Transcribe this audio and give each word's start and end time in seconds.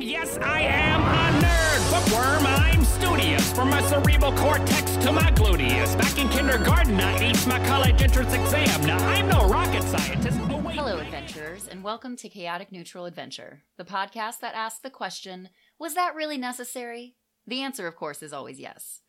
Yes, 0.00 0.38
I 0.38 0.60
am 0.60 1.00
a 1.02 1.44
nerd, 1.44 1.90
bookworm. 1.90 2.46
I'm 2.46 2.84
studious. 2.84 3.52
From 3.52 3.70
my 3.70 3.82
cerebral 3.82 4.32
cortex 4.34 4.94
to 4.98 5.10
my 5.10 5.28
gluteus. 5.32 5.98
Back 5.98 6.16
in 6.16 6.28
kindergarten, 6.28 7.00
I 7.00 7.18
aced 7.18 7.48
my 7.48 7.58
college 7.66 8.00
entrance 8.00 8.32
exam. 8.32 8.86
Now, 8.86 8.98
I'm 9.08 9.28
no 9.28 9.48
rocket 9.48 9.82
scientist. 9.82 10.38
Oh, 10.50 10.58
wait. 10.58 10.76
Hello, 10.76 10.98
adventurers, 10.98 11.66
and 11.66 11.82
welcome 11.82 12.14
to 12.14 12.28
Chaotic 12.28 12.70
Neutral 12.70 13.06
Adventure, 13.06 13.64
the 13.76 13.84
podcast 13.84 14.38
that 14.38 14.54
asks 14.54 14.78
the 14.78 14.88
question 14.88 15.48
Was 15.80 15.94
that 15.94 16.14
really 16.14 16.38
necessary? 16.38 17.16
The 17.48 17.62
answer, 17.62 17.88
of 17.88 17.96
course, 17.96 18.22
is 18.22 18.32
always 18.32 18.60
yes. 18.60 19.00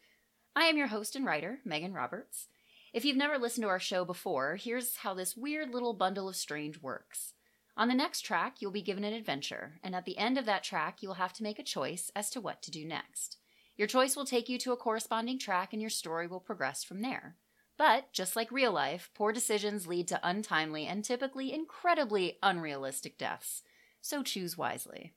I 0.55 0.63
am 0.63 0.75
your 0.75 0.87
host 0.87 1.15
and 1.15 1.23
writer, 1.23 1.59
Megan 1.63 1.93
Roberts. 1.93 2.47
If 2.93 3.05
you've 3.05 3.15
never 3.15 3.37
listened 3.37 3.61
to 3.63 3.69
our 3.69 3.79
show 3.79 4.05
before, 4.05 4.55
here's 4.55 4.97
how 4.97 5.13
this 5.13 5.37
weird 5.37 5.71
little 5.71 5.93
bundle 5.93 6.27
of 6.27 6.35
strange 6.35 6.81
works. 6.81 7.33
On 7.79 7.87
the 7.87 7.95
next 7.95 8.25
track, 8.25 8.57
you'll 8.59 8.71
be 8.71 8.81
given 8.81 9.05
an 9.05 9.13
adventure, 9.13 9.79
and 9.81 9.95
at 9.95 10.03
the 10.03 10.17
end 10.17 10.37
of 10.37 10.45
that 10.45 10.65
track, 10.65 11.01
you 11.01 11.07
will 11.07 11.15
have 11.15 11.31
to 11.31 11.43
make 11.43 11.59
a 11.59 11.63
choice 11.63 12.11
as 12.13 12.29
to 12.31 12.41
what 12.41 12.61
to 12.63 12.71
do 12.71 12.83
next. 12.83 13.37
Your 13.77 13.87
choice 13.87 14.17
will 14.17 14.25
take 14.25 14.49
you 14.49 14.57
to 14.57 14.73
a 14.73 14.77
corresponding 14.77 15.39
track, 15.39 15.71
and 15.71 15.81
your 15.81 15.89
story 15.89 16.27
will 16.27 16.41
progress 16.41 16.83
from 16.83 17.01
there. 17.01 17.37
But, 17.77 18.11
just 18.11 18.35
like 18.35 18.51
real 18.51 18.73
life, 18.73 19.09
poor 19.15 19.31
decisions 19.31 19.87
lead 19.87 20.09
to 20.09 20.19
untimely 20.21 20.87
and 20.87 21.05
typically 21.05 21.53
incredibly 21.53 22.37
unrealistic 22.43 23.17
deaths. 23.17 23.63
So 24.01 24.23
choose 24.23 24.57
wisely. 24.57 25.13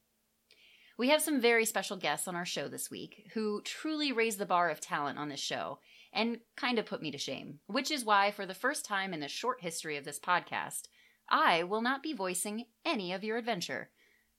We 0.97 1.09
have 1.09 1.21
some 1.21 1.41
very 1.41 1.65
special 1.65 1.97
guests 1.97 2.29
on 2.29 2.37
our 2.37 2.45
show 2.45 2.69
this 2.69 2.89
week 2.89 3.29
who 3.35 3.61
truly 3.63 4.13
raise 4.13 4.37
the 4.37 4.47
bar 4.47 4.71
of 4.71 4.81
talent 4.81 5.19
on 5.19 5.31
this 5.31 5.41
show 5.41 5.81
and 6.13 6.39
kind 6.57 6.79
of 6.79 6.87
put 6.87 7.03
me 7.03 7.11
to 7.11 7.19
shame, 7.19 7.59
which 7.67 7.91
is 7.91 8.05
why, 8.05 8.31
for 8.31 8.47
the 8.47 8.55
first 8.55 8.85
time 8.85 9.13
in 9.13 9.19
the 9.19 9.27
short 9.27 9.63
history 9.63 9.97
of 9.97 10.05
this 10.05 10.21
podcast, 10.21 10.83
I 11.33 11.63
will 11.63 11.81
not 11.81 12.03
be 12.03 12.13
voicing 12.13 12.67
any 12.85 13.11
of 13.15 13.25
your 13.25 13.39
adventure, 13.39 13.89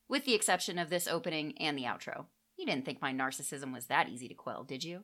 with 0.07 0.25
the 0.25 0.35
exception 0.35 0.77
of 0.77 0.91
this 0.91 1.07
opening 1.07 1.57
and 1.57 1.75
the 1.75 1.85
outro. 1.85 2.25
You 2.55 2.67
didn't 2.67 2.85
think 2.85 3.01
my 3.01 3.11
narcissism 3.11 3.73
was 3.73 3.87
that 3.87 4.09
easy 4.09 4.27
to 4.27 4.35
quell, 4.35 4.63
did 4.63 4.83
you? 4.83 5.03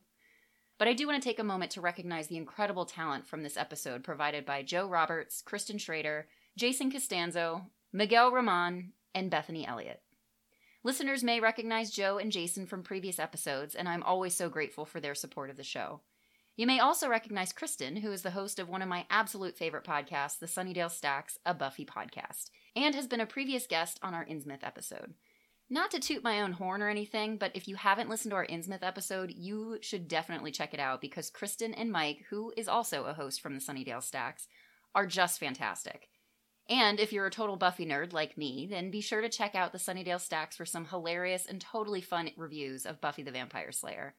But 0.78 0.88
I 0.88 0.94
do 0.94 1.08
want 1.08 1.22
to 1.22 1.28
take 1.28 1.40
a 1.40 1.44
moment 1.44 1.72
to 1.72 1.82
recognize 1.82 2.28
the 2.28 2.38
incredible 2.38 2.86
talent 2.86 3.28
from 3.28 3.42
this 3.42 3.58
episode 3.58 4.04
provided 4.04 4.46
by 4.46 4.62
Joe 4.62 4.88
Roberts, 4.88 5.42
Kristen 5.42 5.80
Schrader, 5.80 6.28
Jason 6.56 6.92
Costanzo, 6.92 7.64
Miguel 7.92 8.32
Ramon, 8.32 8.94
and 9.16 9.32
Bethany 9.32 9.66
Elliott. 9.66 10.04
Listeners 10.84 11.24
may 11.24 11.40
recognize 11.40 11.90
Joe 11.90 12.20
and 12.20 12.32
Jason 12.32 12.68
from 12.68 12.84
previous 12.84 13.18
episodes, 13.18 13.74
and 13.74 13.90
I'm 13.90 14.04
always 14.04 14.36
so 14.36 14.48
grateful 14.48 14.86
for 14.86 15.00
their 15.00 15.16
support 15.16 15.50
of 15.50 15.58
the 15.58 15.64
show. 15.64 16.02
You 16.60 16.68
may 16.68 16.80
also 16.80 17.08
recognize 17.08 17.54
Kristen, 17.54 17.96
who 17.96 18.12
is 18.12 18.22
the 18.22 18.32
host 18.32 18.60
of 18.60 18.68
one 18.68 18.82
of 18.82 18.90
my 18.90 19.06
absolute 19.10 19.58
favorite 19.58 19.86
podcasts, 19.86 20.40
the 20.40 20.46
Sunnydale 20.46 20.92
Stacks, 20.92 21.38
a 21.46 21.54
Buffy 21.54 21.86
podcast, 21.86 22.50
and 22.76 22.94
has 22.96 23.08
been 23.08 23.22
a 23.22 23.26
previous 23.26 23.66
guest 23.66 23.98
on 24.04 24.14
our 24.14 24.26
Innsmouth 24.26 24.62
episode. 24.62 25.14
Not 25.70 25.90
to 25.92 26.02
toot 26.02 26.22
my 26.22 26.42
own 26.42 26.52
horn 26.52 26.82
or 26.82 26.90
anything, 26.90 27.38
but 27.38 27.54
if 27.54 27.70
you 27.70 27.78
haven't 27.78 28.10
listened 28.10 28.32
to 28.32 28.36
our 28.36 28.46
Innsmouth 28.46 28.84
episode, 28.84 29.32
you 29.34 29.78
should 29.80 30.10
definitely 30.10 30.52
check 30.52 30.74
it 30.74 30.82
out 30.82 31.00
because 31.00 31.30
Kristen 31.30 31.74
and 31.74 31.94
Mike, 31.94 32.26
who 32.30 32.52
is 32.58 32.68
also 32.68 33.06
a 33.06 33.14
host 33.14 33.40
from 33.40 33.54
the 33.54 33.62
Sunnydale 33.62 34.04
Stacks, 34.04 34.50
are 34.94 35.08
just 35.08 35.40
fantastic. 35.40 36.10
And 36.68 37.00
if 37.00 37.14
you're 37.14 37.28
a 37.28 37.32
total 37.32 37.56
Buffy 37.56 37.86
nerd 37.86 38.12
like 38.12 38.38
me, 38.38 38.68
then 38.70 38.92
be 38.92 39.00
sure 39.00 39.22
to 39.22 39.30
check 39.30 39.56
out 39.56 39.72
the 39.72 39.78
Sunnydale 39.78 40.20
Stacks 40.20 40.58
for 40.58 40.66
some 40.66 40.84
hilarious 40.84 41.46
and 41.46 41.62
totally 41.62 42.02
fun 42.02 42.32
reviews 42.36 42.86
of 42.86 43.00
Buffy 43.00 43.24
the 43.24 43.32
Vampire 43.32 43.72
Slayer. 43.72 44.16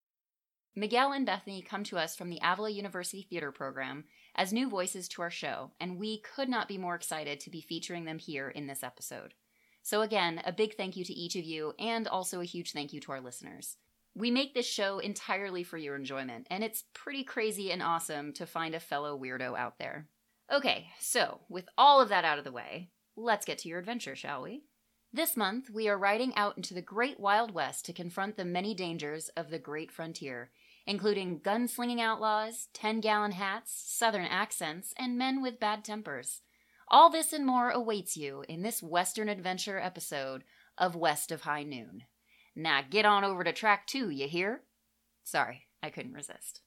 Miguel 0.77 1.13
and 1.13 1.27
Bethany 1.27 1.63
come 1.63 1.83
to 1.85 1.99
us 1.99 2.15
from 2.15 2.31
the 2.31 2.39
Avila 2.43 2.71
University 2.71 3.27
Theater 3.29 3.51
Program 3.51 4.05
as 4.37 4.53
new 4.53 4.69
voices 4.69 5.09
to 5.09 5.23
our 5.23 5.31
show, 5.31 5.73
and 5.81 5.99
we 5.99 6.21
could 6.21 6.49
not 6.49 6.69
be 6.69 6.79
more 6.79 6.95
excited 6.95 7.41
to 7.41 7.51
be 7.51 7.61
featuring 7.61 8.05
them 8.05 8.19
here 8.19 8.49
in 8.49 8.69
this 8.69 8.85
episode. 8.85 9.35
So, 9.83 10.03
again, 10.03 10.41
a 10.45 10.53
big 10.53 10.77
thank 10.77 10.97
you 10.97 11.05
to 11.05 11.13
each 11.13 11.35
of 11.35 11.45
you, 11.45 11.75
and 11.79 12.07
also 12.07 12.41
a 12.41 12.45
huge 12.45 12.73
thank 12.73 12.93
you 12.93 13.01
to 13.01 13.13
our 13.13 13.21
listeners. 13.21 13.79
We 14.15 14.31
make 14.31 14.55
this 14.55 14.67
show 14.67 14.99
entirely 14.99 15.65
for 15.65 15.77
your 15.77 15.97
enjoyment, 15.97 16.47
and 16.51 16.63
it's 16.63 16.85
pretty 16.95 17.25
crazy 17.25 17.73
and 17.73 17.83
awesome 17.83 18.33
to 18.35 18.47
find 18.47 18.75
a 18.75 18.81
fellow 18.81 19.19
weirdo 19.19 19.59
out 19.59 19.79
there. 19.79 20.09
Okay, 20.53 20.89
so 21.01 21.41
with 21.49 21.69
all 21.77 22.01
of 22.01 22.11
that 22.11 22.25
out 22.25 22.39
of 22.39 22.45
the 22.45 22.53
way, 22.53 22.91
let's 23.17 23.45
get 23.45 23.59
to 23.59 23.69
your 23.69 23.79
adventure, 23.79 24.15
shall 24.15 24.43
we? 24.43 24.63
This 25.13 25.37
month, 25.37 25.71
we 25.71 25.89
are 25.89 25.99
riding 25.99 26.35
out 26.37 26.57
into 26.57 26.75
the 26.75 26.83
great 26.83 27.19
Wild 27.19 27.53
West 27.53 27.85
to 27.87 27.93
confront 27.93 28.37
the 28.37 28.45
many 28.45 28.75
dangers 28.75 29.29
of 29.31 29.51
the 29.51 29.59
great 29.59 29.91
frontier 29.91 30.51
including 30.87 31.41
gunslinging 31.41 32.01
outlaws, 32.01 32.69
10 32.75 33.01
gallon 33.01 33.33
hats, 33.33 33.73
southern 33.73 34.25
accents, 34.25 34.95
and 34.99 35.19
men 35.19 35.43
with 35.43 35.61
bad 35.61 35.85
tempers. 35.85 36.43
All 36.89 37.11
this 37.11 37.33
and 37.33 37.47
more 37.47 37.71
awaits 37.71 38.17
you 38.17 38.45
in 38.49 38.63
this 38.63 38.83
Western 38.83 39.29
adventure 39.29 39.79
episode 39.79 40.43
of 40.77 40.97
West 40.97 41.31
of 41.31 41.43
High 41.43 41.63
Noon. 41.63 42.03
Now 42.57 42.81
get 42.89 43.05
on 43.05 43.23
over 43.23 43.45
to 43.45 43.53
track 43.53 43.87
two, 43.87 44.11
you 44.11 44.27
hear? 44.27 44.63
Sorry, 45.23 45.69
I 45.83 45.91
couldn't 45.91 46.15
resist. 46.15 46.63